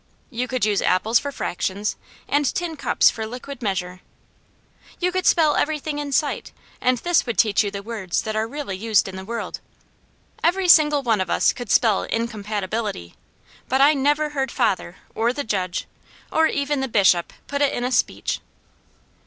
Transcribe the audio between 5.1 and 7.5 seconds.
could spell everything in sight and this would